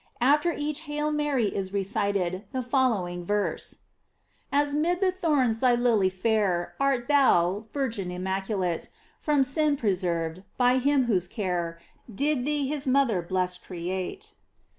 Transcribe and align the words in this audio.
After 0.21 0.51
each 0.51 0.79
<;Hail 0.89 1.11
Mary" 1.11 1.45
is 1.45 1.73
recited 1.73 2.45
the 2.51 2.63
following 2.63 3.23
verse: 3.23 3.81
As 4.51 4.73
'mid 4.73 4.99
the 4.99 5.11
thorns 5.11 5.59
the 5.59 5.77
lily 5.77 6.09
fair 6.09 6.73
Art 6.79 7.07
thou, 7.07 7.65
Virgin 7.71 8.09
immaculate, 8.09 8.89
From 9.19 9.43
sin 9.43 9.77
preserved, 9.77 10.41
by 10.57 10.79
him 10.79 11.03
whose 11.03 11.27
care 11.27 11.77
Did 12.11 12.45
thee 12.45 12.65
his 12.67 12.87
mother 12.87 13.21
blest 13.21 13.63
create. 13.63 14.33